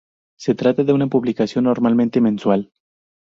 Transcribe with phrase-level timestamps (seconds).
[0.39, 2.71] Se trata de una publicación normalmente mensual.